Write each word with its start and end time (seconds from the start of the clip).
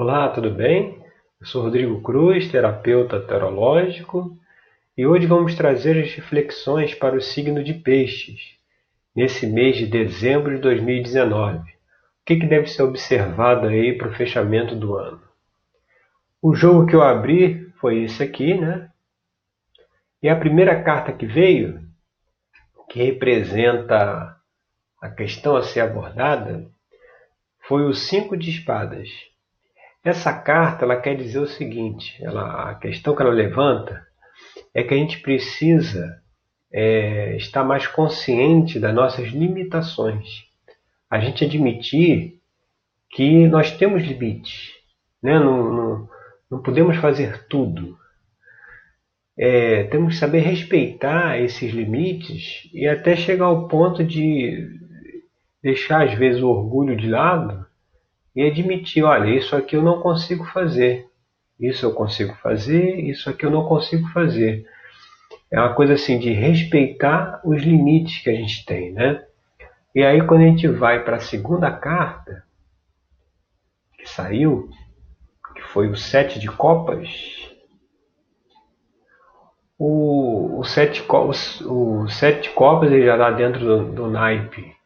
Olá, 0.00 0.28
tudo 0.28 0.48
bem? 0.48 1.04
Eu 1.40 1.46
sou 1.48 1.60
Rodrigo 1.60 2.00
Cruz, 2.00 2.48
terapeuta 2.52 3.20
terológico, 3.20 4.38
e 4.96 5.04
hoje 5.04 5.26
vamos 5.26 5.56
trazer 5.56 6.00
as 6.00 6.14
reflexões 6.14 6.94
para 6.94 7.16
o 7.16 7.20
signo 7.20 7.64
de 7.64 7.74
Peixes, 7.74 8.56
nesse 9.12 9.44
mês 9.44 9.76
de 9.76 9.86
dezembro 9.88 10.54
de 10.54 10.62
2019. 10.62 11.58
O 11.58 11.64
que, 12.24 12.36
que 12.36 12.46
deve 12.46 12.68
ser 12.68 12.84
observado 12.84 13.66
aí 13.66 13.98
para 13.98 14.06
o 14.06 14.14
fechamento 14.14 14.76
do 14.76 14.94
ano? 14.94 15.20
O 16.40 16.54
jogo 16.54 16.86
que 16.86 16.94
eu 16.94 17.02
abri 17.02 17.68
foi 17.80 18.04
esse 18.04 18.22
aqui, 18.22 18.54
né? 18.54 18.88
E 20.22 20.28
a 20.28 20.38
primeira 20.38 20.80
carta 20.80 21.12
que 21.12 21.26
veio, 21.26 21.82
que 22.88 23.02
representa 23.02 24.36
a 25.02 25.08
questão 25.08 25.56
a 25.56 25.62
ser 25.62 25.80
abordada, 25.80 26.70
foi 27.66 27.82
o 27.82 27.92
cinco 27.92 28.36
de 28.36 28.48
espadas. 28.48 29.08
Essa 30.08 30.32
carta 30.32 30.86
ela 30.86 30.96
quer 30.96 31.14
dizer 31.14 31.38
o 31.38 31.46
seguinte: 31.46 32.16
ela, 32.22 32.70
a 32.70 32.74
questão 32.76 33.14
que 33.14 33.20
ela 33.20 33.30
levanta 33.30 34.06
é 34.72 34.82
que 34.82 34.94
a 34.94 34.96
gente 34.96 35.20
precisa 35.20 36.22
é, 36.72 37.36
estar 37.36 37.62
mais 37.62 37.86
consciente 37.86 38.80
das 38.80 38.94
nossas 38.94 39.28
limitações. 39.28 40.46
A 41.10 41.20
gente 41.20 41.44
admitir 41.44 42.40
que 43.10 43.46
nós 43.48 43.70
temos 43.72 44.02
limites, 44.02 44.70
né? 45.22 45.38
não, 45.38 45.74
não, 45.74 46.08
não 46.52 46.62
podemos 46.62 46.96
fazer 46.96 47.46
tudo. 47.46 47.94
É, 49.36 49.84
temos 49.84 50.14
que 50.14 50.20
saber 50.20 50.38
respeitar 50.38 51.38
esses 51.38 51.70
limites 51.70 52.66
e 52.72 52.88
até 52.88 53.14
chegar 53.14 53.44
ao 53.44 53.68
ponto 53.68 54.02
de 54.02 54.66
deixar 55.62 56.08
às 56.08 56.14
vezes 56.14 56.42
o 56.42 56.48
orgulho 56.48 56.96
de 56.96 57.08
lado 57.08 57.67
e 58.38 58.46
admitir, 58.46 59.02
olha, 59.02 59.36
isso 59.36 59.56
aqui 59.56 59.74
eu 59.74 59.82
não 59.82 60.00
consigo 60.00 60.44
fazer, 60.44 61.10
isso 61.58 61.84
eu 61.84 61.92
consigo 61.92 62.36
fazer, 62.36 63.00
isso 63.00 63.28
aqui 63.28 63.44
eu 63.44 63.50
não 63.50 63.64
consigo 63.64 64.06
fazer. 64.10 64.64
É 65.50 65.58
uma 65.58 65.74
coisa 65.74 65.94
assim 65.94 66.20
de 66.20 66.30
respeitar 66.30 67.40
os 67.44 67.60
limites 67.60 68.22
que 68.22 68.30
a 68.30 68.32
gente 68.32 68.64
tem, 68.64 68.92
né? 68.92 69.24
E 69.92 70.04
aí 70.04 70.24
quando 70.24 70.42
a 70.42 70.46
gente 70.46 70.68
vai 70.68 71.02
para 71.02 71.16
a 71.16 71.20
segunda 71.20 71.68
carta 71.68 72.44
que 73.98 74.08
saiu, 74.08 74.70
que 75.56 75.62
foi 75.62 75.88
o 75.88 75.96
sete 75.96 76.38
de 76.38 76.46
copas, 76.46 77.08
o, 79.76 80.60
o, 80.60 80.62
sete, 80.62 81.04
o, 81.08 82.02
o 82.02 82.08
sete 82.08 82.50
copas 82.50 82.92
ele 82.92 83.04
já 83.04 83.14
está 83.14 83.32
dentro 83.32 83.58
do, 83.58 83.92
do 83.92 84.08
naipe 84.08 84.77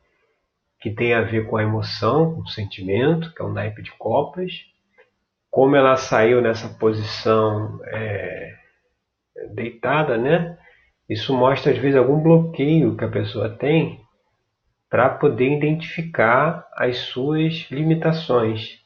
que 0.82 0.90
tem 0.90 1.14
a 1.14 1.22
ver 1.22 1.46
com 1.46 1.56
a 1.56 1.62
emoção, 1.62 2.34
com 2.34 2.40
o 2.40 2.48
sentimento, 2.48 3.32
que 3.32 3.40
é 3.40 3.44
o 3.44 3.52
naipe 3.52 3.82
de 3.82 3.92
copas. 3.92 4.66
Como 5.48 5.76
ela 5.76 5.96
saiu 5.96 6.42
nessa 6.42 6.68
posição 6.68 7.78
é, 7.86 8.54
deitada, 9.54 10.18
né? 10.18 10.58
Isso 11.08 11.32
mostra 11.36 11.70
às 11.70 11.78
vezes 11.78 11.96
algum 11.96 12.20
bloqueio 12.20 12.96
que 12.96 13.04
a 13.04 13.08
pessoa 13.08 13.48
tem 13.48 14.00
para 14.90 15.08
poder 15.08 15.56
identificar 15.56 16.66
as 16.74 16.98
suas 16.98 17.66
limitações. 17.70 18.80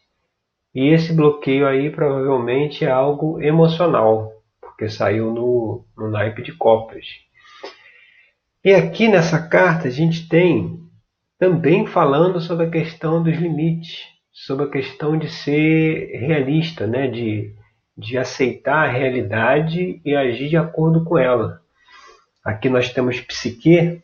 E 0.74 0.88
esse 0.88 1.14
bloqueio 1.14 1.66
aí 1.66 1.90
provavelmente 1.90 2.84
é 2.84 2.90
algo 2.90 3.40
emocional, 3.40 4.32
porque 4.60 4.88
saiu 4.88 5.32
no, 5.32 5.84
no 5.96 6.10
naipe 6.10 6.42
de 6.42 6.52
copas. 6.52 7.06
E 8.62 8.74
aqui 8.74 9.08
nessa 9.08 9.48
carta 9.48 9.88
a 9.88 9.90
gente 9.90 10.28
tem 10.28 10.85
também 11.38 11.86
falando 11.86 12.40
sobre 12.40 12.66
a 12.66 12.70
questão 12.70 13.22
dos 13.22 13.36
limites, 13.36 14.06
sobre 14.32 14.66
a 14.66 14.70
questão 14.70 15.18
de 15.18 15.28
ser 15.28 16.18
realista, 16.18 16.86
né? 16.86 17.08
de, 17.08 17.54
de 17.96 18.18
aceitar 18.18 18.88
a 18.88 18.90
realidade 18.90 20.00
e 20.04 20.14
agir 20.14 20.48
de 20.48 20.56
acordo 20.56 21.04
com 21.04 21.18
ela. 21.18 21.60
Aqui 22.44 22.68
nós 22.68 22.92
temos 22.92 23.20
Psique 23.20 24.02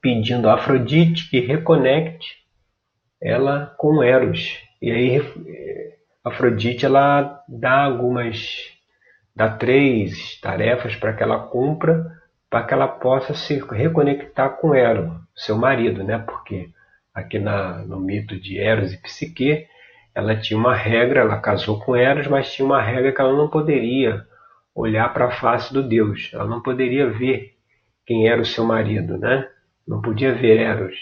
pedindo 0.00 0.48
a 0.48 0.54
Afrodite 0.54 1.28
que 1.30 1.40
reconecte 1.40 2.38
ela 3.22 3.74
com 3.78 4.02
Eros. 4.02 4.58
E 4.80 4.90
aí 4.90 5.16
eh, 5.18 5.96
Afrodite 6.24 6.86
ela 6.86 7.42
dá 7.46 7.84
algumas, 7.84 8.70
dá 9.36 9.50
três 9.50 10.40
tarefas 10.40 10.96
para 10.96 11.12
que 11.12 11.22
ela 11.22 11.46
cumpra 11.48 12.19
para 12.50 12.66
que 12.66 12.74
ela 12.74 12.88
possa 12.88 13.32
se 13.32 13.58
reconectar 13.70 14.56
com 14.56 14.74
Eros, 14.74 15.12
seu 15.36 15.56
marido, 15.56 16.02
né? 16.02 16.18
Porque 16.18 16.68
aqui 17.14 17.38
na, 17.38 17.78
no 17.78 18.00
mito 18.00 18.38
de 18.38 18.58
Eros 18.58 18.92
e 18.92 19.00
Psique, 19.00 19.66
ela 20.12 20.36
tinha 20.36 20.58
uma 20.58 20.74
regra, 20.74 21.20
ela 21.20 21.40
casou 21.40 21.78
com 21.78 21.94
Eros, 21.94 22.26
mas 22.26 22.52
tinha 22.52 22.66
uma 22.66 22.82
regra 22.82 23.12
que 23.12 23.20
ela 23.20 23.36
não 23.36 23.48
poderia 23.48 24.26
olhar 24.74 25.12
para 25.14 25.26
a 25.26 25.30
face 25.30 25.72
do 25.72 25.82
Deus, 25.82 26.30
ela 26.34 26.46
não 26.46 26.60
poderia 26.60 27.08
ver 27.08 27.54
quem 28.04 28.28
era 28.28 28.40
o 28.40 28.46
seu 28.46 28.64
marido, 28.64 29.16
né? 29.16 29.48
Não 29.86 30.02
podia 30.02 30.34
ver 30.34 30.58
Eros. 30.58 30.96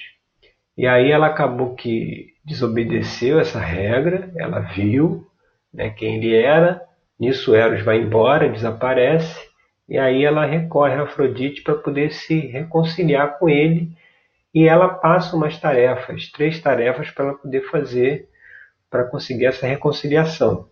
E 0.77 0.87
aí 0.87 1.11
ela 1.11 1.27
acabou 1.27 1.75
que 1.75 2.35
desobedeceu 2.45 3.41
essa 3.41 3.59
regra, 3.59 4.31
ela 4.37 4.61
viu 4.61 5.27
né, 5.73 5.91
quem 5.91 6.17
ele 6.17 6.35
era, 6.35 6.83
nisso 7.19 7.55
Eros 7.55 7.83
vai 7.83 7.99
embora, 7.99 8.49
desaparece, 8.49 9.48
e 9.89 9.99
aí 9.99 10.25
ela 10.25 10.45
recorre 10.45 10.95
a 10.95 11.05
Afrodite 11.05 11.63
para 11.63 11.75
poder 11.75 12.13
se 12.13 12.39
reconciliar 12.39 13.39
com 13.39 13.49
ele 13.49 13.91
e 14.55 14.69
ela 14.69 14.89
passa 14.89 15.35
umas 15.35 15.59
tarefas, 15.59 16.31
três 16.31 16.61
tarefas 16.61 17.11
para 17.11 17.27
ela 17.27 17.35
poder 17.35 17.63
fazer 17.71 18.29
para 18.91 19.05
conseguir 19.05 19.47
essa 19.47 19.67
reconciliação. 19.67 20.69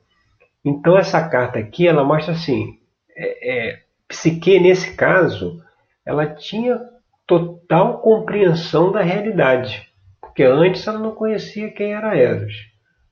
Então 0.65 0.99
essa 0.99 1.27
carta 1.29 1.59
aqui 1.59 1.87
ela 1.89 2.05
mostra 2.05 2.33
assim, 2.33 2.79
é, 3.17 3.71
é, 3.71 3.83
Psique 4.09 4.61
nesse 4.61 4.95
caso 4.95 5.63
ela 6.05 6.27
tinha 6.27 6.79
total 7.27 8.01
compreensão 8.01 8.93
da 8.93 9.03
realidade, 9.03 9.89
porque 10.21 10.45
antes 10.45 10.87
ela 10.87 10.99
não 10.99 11.13
conhecia 11.13 11.71
quem 11.71 11.95
era 11.95 12.17
Eros. 12.17 12.55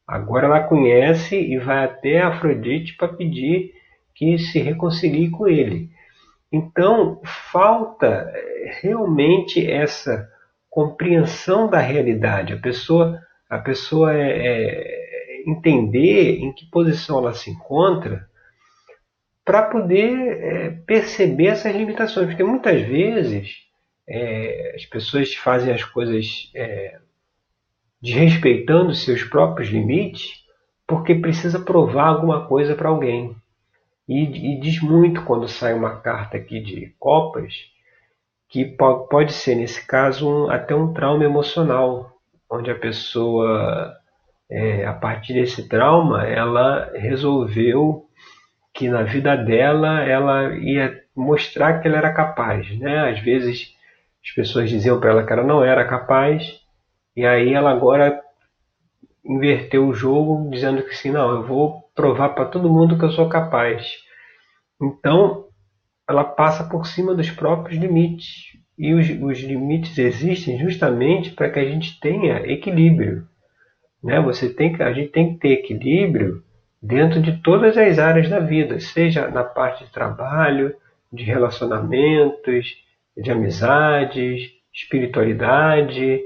Agora 0.07 0.47
ela 0.47 0.63
conhece 0.65 1.35
e 1.35 1.59
vai 1.59 1.85
até 1.85 2.21
Afrodite 2.21 2.95
para 2.97 3.09
pedir 3.09 3.73
que 4.15 4.39
se 4.39 4.61
reconcilie 4.61 5.31
com 5.31 5.49
ele. 5.49 5.91
Então, 6.53 7.21
falta 7.51 8.31
eh, 8.33 8.79
realmente 8.81 9.69
essa 9.69 10.29
compreensão 10.71 11.69
da 11.69 11.79
realidade, 11.79 12.53
a 12.53 12.57
pessoa, 12.57 13.21
a 13.49 13.59
pessoa 13.59 14.13
é, 14.13 14.47
é, 14.47 15.43
entender 15.47 16.39
em 16.39 16.53
que 16.53 16.69
posição 16.71 17.19
ela 17.19 17.35
se 17.35 17.51
encontra 17.51 18.29
para 19.45 19.63
poder 19.63 20.11
é, 20.11 20.71
perceber 20.87 21.49
essas 21.49 21.75
limitações, 21.75 22.27
porque 22.27 22.43
muitas 22.43 22.83
vezes 22.83 23.59
é, 24.09 24.75
as 24.75 24.85
pessoas 24.87 25.35
fazem 25.35 25.73
as 25.73 25.85
coisas 25.85 26.51
é, 26.55 26.99
desrespeitando 28.03 28.95
seus 28.95 29.23
próprios 29.23 29.69
limites 29.69 30.45
porque 30.87 31.15
precisa 31.15 31.59
provar 31.59 32.09
alguma 32.09 32.47
coisa 32.47 32.75
para 32.75 32.89
alguém. 32.89 33.35
E, 34.09 34.23
e, 34.55 34.61
diz 34.61 34.81
muito 34.83 35.25
quando 35.25 35.49
sai 35.49 35.73
uma 35.73 36.01
carta 36.01 36.37
aqui 36.37 36.61
de 36.61 36.95
copas 36.99 37.55
que 38.49 38.65
pode 38.65 39.33
ser, 39.33 39.57
nesse 39.57 39.85
caso, 39.87 40.29
um, 40.29 40.51
até 40.51 40.75
um 40.75 40.93
trauma 40.93 41.25
emocional, 41.25 42.13
onde 42.49 42.71
a 42.71 42.75
pessoa, 42.75 43.97
é, 44.49 44.87
a 44.87 44.93
partir 44.93 45.35
desse 45.35 45.69
trauma, 45.69 46.25
ela 46.25 46.91
resolveu 46.95 48.07
que 48.73 48.89
na 48.89 49.03
vida 49.03 49.37
dela 49.37 50.01
ela 50.03 50.55
ia 50.57 51.03
mostrar 51.17 51.81
que 51.81 51.89
ela 51.89 51.97
era 51.97 52.13
capaz. 52.13 52.79
Né? 52.79 53.11
Às 53.11 53.21
vezes 53.21 53.75
as 54.25 54.31
pessoas 54.33 54.69
diziam 54.69 55.01
para 55.01 55.11
ela 55.11 55.27
que 55.27 55.33
ela 55.33 55.45
não 55.45 55.65
era 55.65 55.85
capaz, 55.87 56.61
e 57.17 57.25
aí 57.25 57.55
ela 57.55 57.71
agora 57.71 58.21
inverteu 59.25 59.87
o 59.89 59.95
jogo 59.95 60.51
dizendo 60.51 60.83
que 60.83 60.95
sim, 60.95 61.11
não, 61.11 61.31
eu 61.31 61.43
vou 61.43 61.84
provar 61.95 62.31
para 62.31 62.47
todo 62.47 62.73
mundo 62.73 62.99
que 62.99 63.05
eu 63.05 63.11
sou 63.11 63.29
capaz. 63.29 63.87
Então, 64.81 65.47
ela 66.09 66.25
passa 66.25 66.65
por 66.65 66.87
cima 66.87 67.15
dos 67.15 67.31
próprios 67.31 67.79
limites. 67.79 68.53
E 68.77 68.93
os, 68.93 69.09
os 69.09 69.41
limites 69.41 69.97
existem 69.97 70.59
justamente 70.59 71.31
para 71.31 71.51
que 71.51 71.61
a 71.61 71.65
gente 71.65 71.99
tenha 72.01 72.39
equilíbrio. 72.51 73.27
Né? 74.03 74.21
Você 74.21 74.53
tem 74.53 74.73
que, 74.73 74.83
a 74.83 74.93
gente 74.93 75.11
tem 75.11 75.35
que 75.35 75.41
ter 75.41 75.53
equilíbrio 75.53 76.43
dentro 76.83 77.23
de 77.23 77.41
todas 77.41 77.79
as 77.79 77.99
áreas 77.99 78.29
da 78.29 78.41
vida, 78.41 78.79
seja 78.81 79.29
na 79.29 79.45
parte 79.45 79.85
de 79.85 79.93
trabalho, 79.93 80.75
de 81.13 81.25
relacionamentos, 81.25 82.67
de 83.17 83.31
amizades, 83.31 84.51
espiritualidade. 84.73 86.21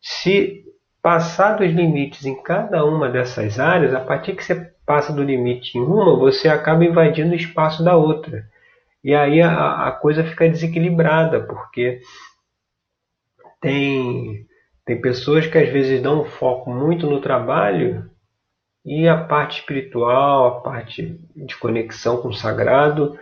Se 0.00 0.64
passar 1.02 1.54
dos 1.58 1.70
limites 1.72 2.24
em 2.24 2.40
cada 2.42 2.84
uma 2.84 3.10
dessas 3.10 3.58
áreas, 3.58 3.92
a 3.92 4.00
partir 4.00 4.34
que 4.34 4.44
você 4.44 4.72
passa 4.88 5.12
do 5.12 5.22
limite 5.22 5.76
em 5.76 5.82
uma, 5.82 6.16
você 6.16 6.48
acaba 6.48 6.82
invadindo 6.82 7.32
o 7.32 7.36
espaço 7.36 7.84
da 7.84 7.94
outra. 7.94 8.48
E 9.04 9.14
aí 9.14 9.42
a, 9.42 9.88
a 9.88 9.92
coisa 9.92 10.24
fica 10.24 10.48
desequilibrada, 10.48 11.40
porque 11.44 12.00
tem, 13.60 14.46
tem 14.86 14.98
pessoas 15.00 15.46
que 15.46 15.58
às 15.58 15.68
vezes 15.68 16.02
dão 16.02 16.22
um 16.22 16.24
foco 16.24 16.70
muito 16.70 17.06
no 17.06 17.20
trabalho 17.20 18.10
e 18.84 19.06
a 19.06 19.22
parte 19.22 19.60
espiritual, 19.60 20.46
a 20.46 20.60
parte 20.62 21.20
de 21.36 21.56
conexão 21.56 22.22
com 22.22 22.28
o 22.28 22.34
sagrado 22.34 23.18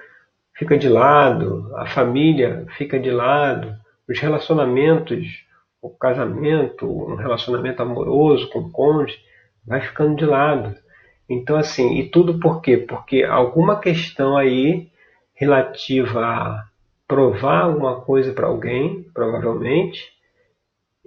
fica 0.54 0.78
de 0.78 0.88
lado, 0.88 1.74
a 1.76 1.86
família 1.86 2.64
fica 2.78 2.98
de 2.98 3.10
lado, 3.10 3.74
os 4.08 4.20
relacionamentos, 4.20 5.44
o 5.82 5.90
casamento, 5.90 6.86
um 6.86 7.16
relacionamento 7.16 7.82
amoroso 7.82 8.48
com 8.50 8.60
o 8.60 8.70
cônjuge 8.70 9.18
vai 9.66 9.80
ficando 9.80 10.14
de 10.14 10.24
lado. 10.24 10.85
Então, 11.28 11.56
assim, 11.56 11.98
e 11.98 12.08
tudo 12.08 12.38
por 12.38 12.60
quê? 12.60 12.76
Porque 12.76 13.24
alguma 13.24 13.80
questão 13.80 14.36
aí 14.36 14.90
relativa 15.34 16.24
a 16.24 16.68
provar 17.06 17.62
alguma 17.62 18.00
coisa 18.00 18.32
para 18.32 18.46
alguém, 18.46 19.02
provavelmente, 19.14 20.12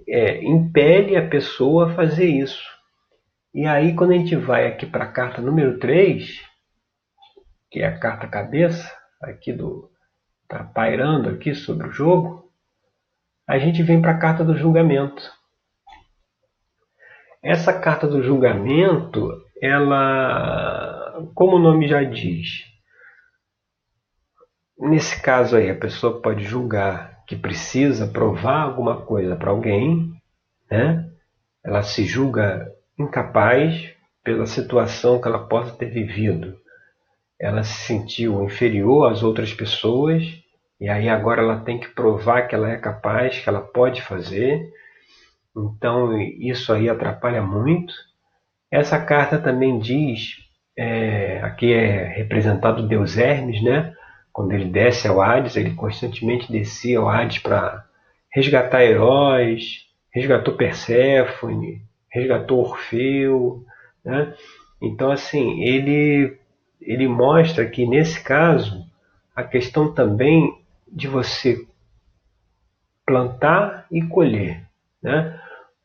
é, 0.06 0.42
impele 0.44 1.16
a 1.16 1.26
pessoa 1.26 1.86
a 1.90 1.94
fazer 1.94 2.26
isso. 2.26 2.62
E 3.52 3.66
aí, 3.66 3.94
quando 3.94 4.12
a 4.12 4.16
gente 4.16 4.36
vai 4.36 4.66
aqui 4.66 4.86
para 4.86 5.04
a 5.04 5.12
carta 5.12 5.42
número 5.42 5.78
3, 5.78 6.40
que 7.70 7.80
é 7.80 7.86
a 7.86 7.98
carta 7.98 8.28
cabeça, 8.28 8.92
aqui 9.20 9.52
do. 9.52 9.90
está 10.42 10.64
pairando 10.64 11.28
aqui 11.30 11.54
sobre 11.54 11.88
o 11.88 11.92
jogo, 11.92 12.50
a 13.46 13.58
gente 13.58 13.82
vem 13.82 14.00
para 14.00 14.12
a 14.12 14.18
carta 14.18 14.44
do 14.44 14.56
julgamento. 14.56 15.22
Essa 17.42 17.72
carta 17.72 18.06
do 18.06 18.22
julgamento, 18.22 19.42
ela, 19.62 21.28
como 21.34 21.56
o 21.56 21.58
nome 21.58 21.88
já 21.88 22.02
diz, 22.02 22.64
nesse 24.78 25.20
caso 25.22 25.56
aí 25.56 25.70
a 25.70 25.78
pessoa 25.78 26.20
pode 26.20 26.44
julgar 26.44 27.24
que 27.26 27.36
precisa 27.36 28.08
provar 28.08 28.62
alguma 28.62 29.02
coisa 29.02 29.36
para 29.36 29.50
alguém, 29.50 30.12
né? 30.70 31.08
Ela 31.64 31.82
se 31.82 32.04
julga 32.04 32.72
incapaz 32.98 33.94
pela 34.24 34.46
situação 34.46 35.20
que 35.20 35.28
ela 35.28 35.46
possa 35.46 35.76
ter 35.76 35.86
vivido. 35.86 36.58
Ela 37.38 37.62
se 37.62 37.86
sentiu 37.86 38.42
inferior 38.44 39.12
às 39.12 39.22
outras 39.22 39.52
pessoas 39.54 40.24
e 40.80 40.88
aí 40.88 41.08
agora 41.08 41.42
ela 41.42 41.60
tem 41.60 41.78
que 41.78 41.88
provar 41.88 42.48
que 42.48 42.54
ela 42.54 42.70
é 42.70 42.76
capaz, 42.76 43.38
que 43.38 43.48
ela 43.48 43.60
pode 43.60 44.02
fazer. 44.02 44.60
Então 45.56 46.18
isso 46.20 46.72
aí 46.72 46.88
atrapalha 46.88 47.42
muito. 47.42 47.92
Essa 48.70 48.98
carta 49.00 49.38
também 49.38 49.78
diz, 49.78 50.36
é, 50.76 51.40
aqui 51.42 51.72
é 51.72 52.04
representado 52.04 52.86
Deus 52.86 53.18
Hermes, 53.18 53.62
né? 53.62 53.94
Quando 54.32 54.52
ele 54.52 54.66
desce 54.66 55.08
ao 55.08 55.20
Hades, 55.20 55.56
ele 55.56 55.74
constantemente 55.74 56.50
descia 56.52 56.98
ao 56.98 57.08
Hades 57.08 57.38
para 57.38 57.84
resgatar 58.32 58.84
heróis, 58.84 59.86
resgatou 60.12 60.56
Perséfone, 60.56 61.82
resgatou 62.08 62.60
Orfeu, 62.60 63.64
né? 64.04 64.32
Então 64.80 65.10
assim, 65.10 65.62
ele 65.62 66.38
ele 66.80 67.06
mostra 67.08 67.66
que 67.66 67.86
nesse 67.86 68.22
caso 68.22 68.86
a 69.34 69.42
questão 69.42 69.92
também 69.92 70.58
de 70.90 71.06
você 71.06 71.66
plantar 73.04 73.86
e 73.90 74.00
colher, 74.02 74.62
né? 75.02 75.38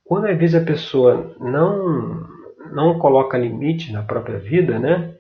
Quando 0.03 0.27
às 0.27 0.37
vezes 0.37 0.55
a 0.55 0.65
pessoa 0.65 1.35
não 1.39 2.34
não 2.71 2.99
coloca 2.99 3.37
limite 3.37 3.91
na 3.91 4.03
própria 4.03 4.39
vida, 4.39 4.79
né? 4.79 5.15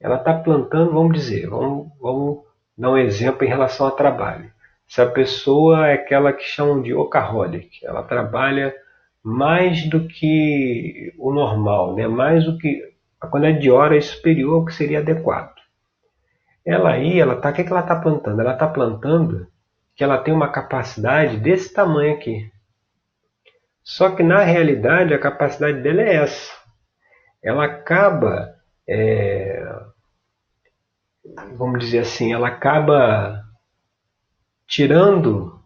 Ela 0.00 0.16
está 0.16 0.34
plantando, 0.34 0.92
vamos 0.92 1.12
dizer, 1.12 1.48
vamos, 1.48 1.88
vamos 2.00 2.44
dar 2.76 2.90
um 2.90 2.98
exemplo 2.98 3.44
em 3.44 3.48
relação 3.48 3.86
ao 3.86 3.96
trabalho. 3.96 4.50
Se 4.86 5.00
a 5.00 5.06
pessoa 5.06 5.88
é 5.88 5.94
aquela 5.94 6.32
que 6.32 6.44
chamam 6.44 6.82
de 6.82 6.92
workaholic, 6.92 7.84
ela 7.84 8.02
trabalha 8.02 8.74
mais 9.22 9.88
do 9.88 10.06
que 10.06 11.14
o 11.18 11.32
normal, 11.32 11.94
né? 11.94 12.08
mais 12.08 12.44
do 12.44 12.58
que 12.58 12.82
a 13.20 13.26
quantidade 13.26 13.60
de 13.60 13.70
horas 13.70 14.06
superior 14.06 14.54
ao 14.54 14.64
que 14.64 14.74
seria 14.74 14.98
adequado. 14.98 15.54
Ela 16.66 16.90
aí, 16.90 17.20
ela 17.20 17.36
tá, 17.36 17.50
o 17.50 17.52
que, 17.52 17.64
que 17.64 17.70
ela 17.70 17.80
está 17.80 17.96
plantando? 17.96 18.40
Ela 18.40 18.52
está 18.52 18.66
plantando 18.66 19.46
que 19.94 20.02
ela 20.02 20.18
tem 20.18 20.34
uma 20.34 20.48
capacidade 20.48 21.36
desse 21.36 21.72
tamanho 21.72 22.14
aqui. 22.14 22.50
Só 23.82 24.10
que 24.10 24.22
na 24.22 24.42
realidade 24.42 25.12
a 25.12 25.18
capacidade 25.18 25.80
dela 25.80 26.02
é 26.02 26.16
essa. 26.16 26.52
Ela 27.42 27.64
acaba, 27.64 28.54
é, 28.88 29.62
vamos 31.56 31.80
dizer 31.80 32.00
assim, 32.00 32.32
ela 32.32 32.48
acaba 32.48 33.42
tirando 34.66 35.60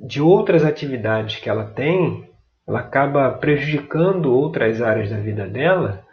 de 0.00 0.20
outras 0.20 0.64
atividades 0.64 1.36
que 1.36 1.48
ela 1.48 1.64
tem, 1.64 2.28
ela 2.66 2.80
acaba 2.80 3.30
prejudicando 3.32 4.32
outras 4.32 4.82
áreas 4.82 5.10
da 5.10 5.18
vida 5.18 5.46
dela 5.46 6.04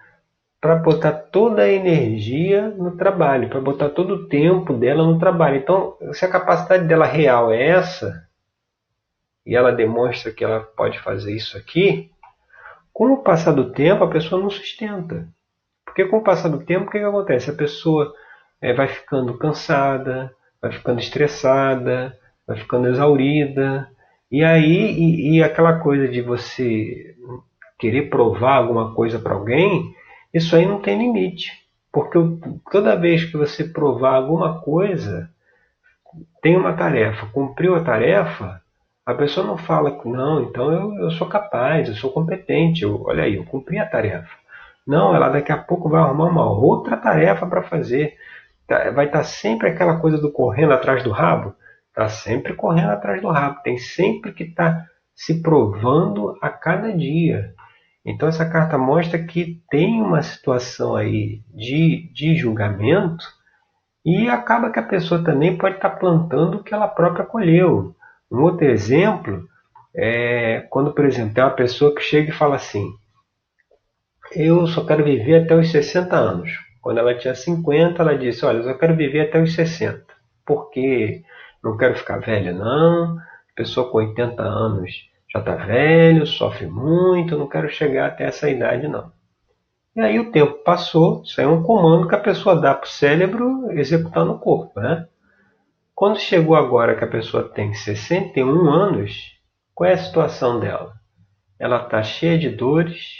para 0.62 0.76
botar 0.76 1.14
toda 1.14 1.64
a 1.64 1.70
energia 1.70 2.70
no 2.70 2.96
trabalho, 2.96 3.50
para 3.50 3.60
botar 3.60 3.90
todo 3.90 4.14
o 4.14 4.28
tempo 4.28 4.74
dela 4.74 5.04
no 5.04 5.18
trabalho. 5.18 5.58
Então, 5.58 5.98
se 6.14 6.24
a 6.24 6.30
capacidade 6.30 6.88
dela 6.88 7.06
real 7.06 7.52
é 7.52 7.70
essa, 7.70 8.28
e 9.44 9.56
ela 9.56 9.72
demonstra 9.72 10.32
que 10.32 10.44
ela 10.44 10.60
pode 10.60 11.00
fazer 11.00 11.36
isso 11.36 11.58
aqui, 11.58 12.12
com 12.94 13.14
o 13.14 13.24
passar 13.24 13.54
do 13.54 13.72
tempo 13.72 14.04
a 14.04 14.10
pessoa 14.10 14.42
não 14.42 14.50
sustenta. 14.50 15.28
Porque 15.86 16.06
com 16.06 16.18
o 16.18 16.24
passar 16.24 16.50
do 16.50 16.64
tempo, 16.64 16.88
o 16.88 16.92
que, 16.92 17.00
que 17.00 17.06
acontece? 17.06 17.50
A 17.50 17.56
pessoa 17.56 18.14
é, 18.62 18.74
vai 18.74 18.88
ficando 18.88 19.38
cansada, 19.38 20.34
vai 20.62 20.72
ficando 20.72 21.00
estressada, 21.00 22.18
vai 22.48 22.58
ficando 22.58 22.88
exaurida. 22.88 23.90
E 24.32 24.44
aí, 24.44 24.92
e, 24.92 25.38
e 25.38 25.44
aquela 25.44 25.80
coisa 25.80 26.08
de 26.08 26.22
você 26.22 27.16
querer 27.78 28.10
provar 28.10 28.56
alguma 28.56 28.94
coisa 28.94 29.20
para 29.20 29.34
alguém, 29.34 29.94
isso 30.34 30.56
aí 30.56 30.66
não 30.66 30.80
tem 30.80 30.98
limite, 30.98 31.52
porque 31.92 32.18
toda 32.72 32.96
vez 32.96 33.26
que 33.26 33.36
você 33.36 33.64
provar 33.64 34.14
alguma 34.14 34.62
coisa, 34.62 35.30
tem 36.42 36.56
uma 36.56 36.74
tarefa, 36.74 37.26
cumpriu 37.34 37.76
a 37.76 37.84
tarefa, 37.84 38.61
a 39.06 39.14
pessoa 39.14 39.46
não 39.46 39.58
fala, 39.58 40.00
não, 40.06 40.44
então 40.44 40.72
eu, 40.72 40.94
eu 40.96 41.12
sou 41.12 41.28
capaz, 41.28 41.88
eu 41.88 41.96
sou 41.96 42.12
competente, 42.12 42.84
eu, 42.84 43.04
olha 43.04 43.24
aí, 43.24 43.36
eu 43.36 43.46
cumpri 43.46 43.80
a 43.80 43.86
tarefa. 43.86 44.30
Não, 44.86 45.16
ela 45.16 45.30
daqui 45.30 45.52
a 45.52 45.58
pouco 45.58 45.90
vai 45.90 46.02
arrumar 46.02 46.26
uma 46.26 46.50
outra 46.50 46.98
tarefa 46.98 47.46
para 47.46 47.64
fazer. 47.64 48.16
Tá, 48.68 48.92
vai 48.92 49.06
estar 49.06 49.20
tá 49.20 49.24
sempre 49.24 49.70
aquela 49.70 50.00
coisa 50.00 50.18
do 50.18 50.32
correndo 50.32 50.74
atrás 50.74 51.04
do 51.04 51.12
rabo. 51.12 51.56
Está 51.90 52.08
sempre 52.10 52.54
correndo 52.54 52.92
atrás 52.92 53.22
do 53.22 53.30
rabo. 53.30 53.62
Tem 53.64 53.78
sempre 53.78 54.32
que 54.32 54.44
estar 54.44 54.74
tá 54.74 54.86
se 55.16 55.42
provando 55.42 56.38
a 56.42 56.50
cada 56.50 56.92
dia. 56.96 57.54
Então 58.06 58.28
essa 58.28 58.50
carta 58.50 58.78
mostra 58.78 59.20
que 59.20 59.62
tem 59.70 60.02
uma 60.02 60.24
situação 60.24 60.96
aí 60.96 61.42
de, 61.54 62.12
de 62.14 62.36
julgamento 62.36 63.24
e 64.04 64.28
acaba 64.28 64.72
que 64.72 64.80
a 64.80 64.84
pessoa 64.84 65.24
também 65.24 65.58
pode 65.58 65.76
estar 65.76 65.92
plantando 65.92 66.58
o 66.58 66.64
que 66.64 66.74
ela 66.74 66.88
própria 66.88 67.26
colheu. 67.26 67.96
Um 68.32 68.44
outro 68.44 68.66
exemplo 68.66 69.48
é 69.94 70.66
quando, 70.70 70.94
por 70.94 71.06
exemplo, 71.06 71.34
tem 71.34 71.44
uma 71.44 71.50
pessoa 71.52 71.94
que 71.94 72.02
chega 72.02 72.30
e 72.30 72.36
fala 72.36 72.56
assim: 72.56 72.88
Eu 74.34 74.66
só 74.68 74.86
quero 74.86 75.04
viver 75.04 75.44
até 75.44 75.56
os 75.56 75.70
60 75.70 76.16
anos. 76.16 76.52
Quando 76.82 77.00
ela 77.00 77.18
tinha 77.18 77.36
50, 77.36 78.02
ela 78.02 78.18
disse: 78.18 78.46
Olha, 78.46 78.58
eu 78.58 78.64
só 78.64 78.74
quero 78.74 78.96
viver 78.96 79.22
até 79.28 79.42
os 79.42 79.54
60, 79.54 80.06
porque 80.46 81.24
não 81.64 81.78
quero 81.78 81.96
ficar 81.96 82.20
velha, 82.20 82.54
não. 82.54 83.18
Pessoa 83.56 83.92
com 83.92 83.98
80 83.98 84.42
anos 84.42 85.12
já 85.32 85.40
está 85.40 85.56
velho, 85.56 86.26
sofre 86.26 86.68
muito, 86.68 87.38
não 87.38 87.48
quero 87.48 87.70
chegar 87.70 88.08
até 88.08 88.26
essa 88.26 88.50
idade 88.50 88.88
não. 88.88 89.12
E 89.96 90.02
aí 90.02 90.20
o 90.20 90.32
tempo 90.32 90.64
passou, 90.64 91.22
isso 91.24 91.40
é 91.40 91.48
um 91.48 91.64
comando 91.64 92.08
que 92.08 92.16
a 92.16 92.20
pessoa 92.20 92.56
dá 92.56 92.74
para 92.74 92.86
o 92.86 92.90
cérebro 92.90 93.72
executar 93.72 94.26
no 94.26 94.40
corpo. 94.40 94.80
Né? 94.80 95.06
Quando 96.02 96.20
chegou 96.20 96.56
agora 96.56 96.96
que 96.96 97.04
a 97.04 97.08
pessoa 97.08 97.48
tem 97.48 97.76
61 97.76 98.68
anos, 98.68 99.38
qual 99.72 99.88
é 99.88 99.94
a 99.94 99.98
situação 100.00 100.60
dela? 100.60 100.94
Ela 101.60 101.84
está 101.84 102.02
cheia 102.02 102.40
de 102.40 102.50
dores, 102.50 103.18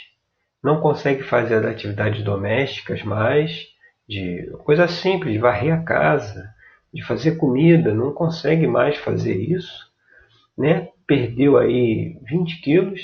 não 0.60 0.80
consegue 0.80 1.22
fazer 1.22 1.54
as 1.54 1.64
atividades 1.64 2.24
domésticas 2.24 3.04
mais, 3.04 3.68
de 4.08 4.50
coisa 4.64 4.88
simples, 4.88 5.32
de 5.32 5.38
varrer 5.38 5.72
a 5.72 5.84
casa, 5.84 6.44
de 6.92 7.04
fazer 7.04 7.36
comida, 7.36 7.94
não 7.94 8.12
consegue 8.12 8.66
mais 8.66 8.96
fazer 8.96 9.36
isso, 9.36 9.88
né? 10.58 10.88
perdeu 11.06 11.56
aí 11.56 12.18
20 12.28 12.62
quilos. 12.62 13.00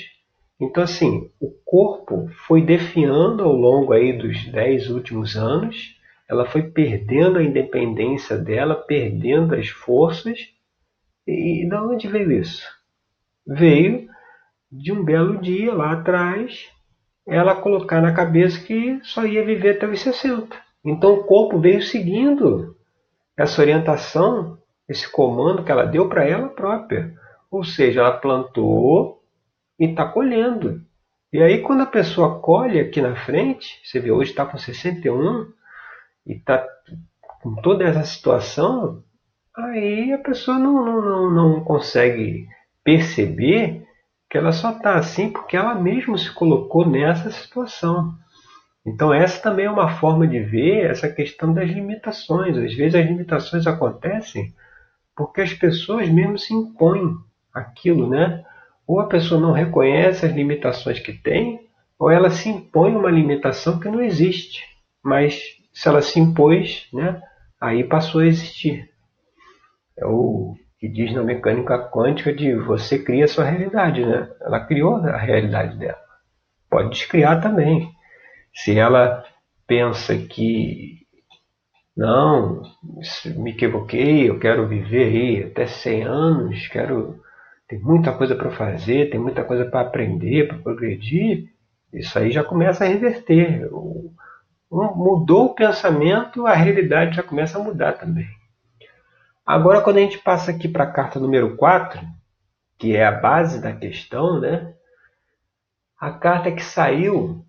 Então, 0.59 0.83
assim, 0.83 1.31
o 1.39 1.51
corpo 1.63 2.27
foi 2.45 2.61
definhando 2.61 3.45
ao 3.45 3.53
longo 3.53 3.93
aí 3.93 4.11
dos 4.11 4.45
10 4.51 4.89
últimos 4.89 5.37
anos, 5.37 5.97
ela 6.29 6.45
foi 6.45 6.61
perdendo 6.61 7.39
a 7.39 7.43
independência 7.43 8.37
dela, 8.37 8.75
perdendo 8.75 9.55
as 9.55 9.69
forças. 9.69 10.37
E, 11.25 11.63
e 11.65 11.69
de 11.69 11.75
onde 11.75 12.07
veio 12.07 12.31
isso? 12.31 12.63
Veio 13.47 14.07
de 14.71 14.91
um 14.91 15.03
belo 15.03 15.41
dia 15.41 15.73
lá 15.73 15.93
atrás, 15.93 16.69
ela 17.27 17.55
colocar 17.55 17.99
na 17.99 18.13
cabeça 18.13 18.63
que 18.63 18.99
só 19.01 19.25
ia 19.25 19.43
viver 19.43 19.77
até 19.77 19.87
os 19.87 19.99
60. 19.99 20.55
Então 20.85 21.13
o 21.13 21.23
corpo 21.23 21.59
veio 21.59 21.81
seguindo 21.81 22.77
essa 23.35 23.61
orientação, 23.61 24.59
esse 24.87 25.11
comando 25.11 25.63
que 25.63 25.71
ela 25.71 25.85
deu 25.85 26.07
para 26.07 26.27
ela 26.27 26.49
própria. 26.49 27.15
Ou 27.49 27.63
seja, 27.63 28.01
ela 28.01 28.17
plantou 28.17 29.23
e 29.79 29.85
está 29.85 30.05
colhendo. 30.05 30.81
E 31.33 31.41
aí, 31.41 31.61
quando 31.61 31.81
a 31.81 31.87
pessoa 31.87 32.39
colhe 32.39 32.79
aqui 32.79 33.01
na 33.01 33.15
frente, 33.15 33.79
você 33.83 33.99
vê, 33.99 34.11
hoje 34.11 34.31
está 34.31 34.45
com 34.45 34.57
61 34.57 35.51
e 36.29 36.33
está 36.33 36.63
com 37.41 37.55
toda 37.55 37.83
essa 37.83 38.03
situação, 38.03 39.03
aí 39.57 40.13
a 40.13 40.19
pessoa 40.19 40.59
não, 40.59 41.01
não, 41.01 41.31
não 41.31 41.63
consegue 41.63 42.47
perceber 42.83 43.83
que 44.29 44.37
ela 44.37 44.51
só 44.51 44.71
está 44.71 44.93
assim 44.93 45.31
porque 45.31 45.57
ela 45.57 45.73
mesma 45.73 46.17
se 46.17 46.31
colocou 46.31 46.87
nessa 46.87 47.31
situação. 47.31 48.13
Então, 48.85 49.13
essa 49.13 49.41
também 49.41 49.65
é 49.65 49.71
uma 49.71 49.97
forma 49.97 50.27
de 50.27 50.39
ver 50.39 50.89
essa 50.89 51.09
questão 51.09 51.53
das 51.53 51.69
limitações. 51.69 52.55
Às 52.55 52.73
vezes, 52.75 52.95
as 52.95 53.05
limitações 53.05 53.65
acontecem 53.65 54.53
porque 55.15 55.41
as 55.41 55.53
pessoas 55.53 56.07
mesmo 56.07 56.37
se 56.37 56.53
impõem 56.53 57.17
aquilo, 57.53 58.07
né? 58.07 58.45
Ou 58.87 58.99
a 58.99 59.07
pessoa 59.07 59.41
não 59.41 59.51
reconhece 59.51 60.25
as 60.25 60.31
limitações 60.31 60.99
que 60.99 61.11
tem, 61.11 61.67
ou 61.97 62.09
ela 62.09 62.29
se 62.29 62.47
impõe 62.49 62.95
uma 62.95 63.11
limitação 63.11 63.79
que 63.79 63.89
não 63.89 64.01
existe. 64.01 64.63
Mas 65.03 65.58
se 65.79 65.87
ela 65.87 66.01
se 66.01 66.19
impôs, 66.19 66.89
né, 66.91 67.21
aí 67.59 67.85
passou 67.85 68.19
a 68.19 68.25
existir. 68.25 68.89
É 69.97 70.05
o 70.05 70.53
que 70.77 70.89
diz 70.89 71.13
na 71.13 71.23
mecânica 71.23 71.79
quântica 71.89 72.33
de 72.33 72.53
você 72.53 72.99
cria 72.99 73.23
a 73.23 73.27
sua 73.29 73.45
realidade, 73.45 74.05
né? 74.05 74.29
Ela 74.41 74.59
criou 74.59 74.97
a 74.97 75.17
realidade 75.17 75.77
dela. 75.77 75.97
Pode 76.69 76.89
descriar 76.89 77.41
também. 77.41 77.89
Se 78.53 78.77
ela 78.77 79.23
pensa 79.65 80.17
que 80.17 80.99
não, 81.95 82.61
me 83.37 83.51
equivoquei, 83.51 84.29
eu 84.29 84.37
quero 84.37 84.67
viver 84.67 85.05
aí 85.05 85.43
até 85.43 85.65
100 85.65 86.03
anos, 86.03 86.67
quero 86.67 87.21
tem 87.69 87.79
muita 87.79 88.11
coisa 88.11 88.35
para 88.35 88.51
fazer, 88.51 89.09
tem 89.11 89.19
muita 89.19 89.45
coisa 89.45 89.63
para 89.63 89.81
aprender, 89.81 90.47
para 90.47 90.57
progredir, 90.57 91.49
isso 91.93 92.19
aí 92.19 92.31
já 92.31 92.43
começa 92.43 92.83
a 92.83 92.87
reverter. 92.87 93.69
Mudou 94.71 95.45
o 95.45 95.55
pensamento, 95.55 96.45
a 96.45 96.53
realidade 96.53 97.15
já 97.15 97.23
começa 97.23 97.57
a 97.57 97.63
mudar 97.63 97.93
também. 97.93 98.27
Agora, 99.45 99.81
quando 99.81 99.97
a 99.97 100.01
gente 100.01 100.19
passa 100.19 100.51
aqui 100.51 100.67
para 100.67 100.83
a 100.83 100.91
carta 100.91 101.19
número 101.19 101.55
4, 101.57 101.99
que 102.77 102.95
é 102.95 103.03
a 103.03 103.11
base 103.11 103.59
da 103.59 103.73
questão, 103.73 104.39
né? 104.39 104.75
A 105.99 106.11
carta 106.11 106.51
que 106.51 106.63
saiu 106.63 107.43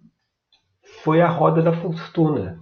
foi 1.04 1.20
a 1.20 1.28
roda 1.28 1.62
da 1.62 1.74
fortuna. 1.74 2.58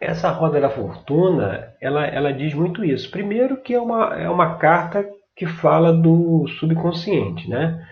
Essa 0.00 0.30
roda 0.30 0.58
da 0.58 0.70
fortuna, 0.70 1.74
ela, 1.80 2.06
ela 2.06 2.32
diz 2.32 2.54
muito 2.54 2.82
isso. 2.82 3.10
Primeiro 3.10 3.60
que 3.62 3.74
é 3.74 3.80
uma, 3.80 4.14
é 4.14 4.28
uma 4.28 4.56
carta 4.56 5.06
que 5.34 5.46
fala 5.46 5.92
do 5.92 6.48
subconsciente, 6.58 7.48
né? 7.48 7.86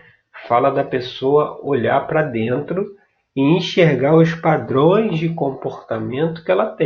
Fala 0.49 0.70
da 0.70 0.82
pessoa 0.82 1.61
olhar 1.62 2.06
para 2.06 2.23
dentro 2.23 2.96
e 3.37 3.43
enxergar 3.43 4.17
os 4.17 4.35
padrões 4.35 5.19
de 5.19 5.29
comportamento 5.35 6.45
que 6.45 6.50
ela 6.50 6.67
tem. 6.67 6.75